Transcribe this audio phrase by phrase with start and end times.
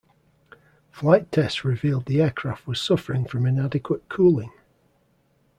[0.89, 4.49] Flight tests revealed the aircraft was suffering from inadequate cooling.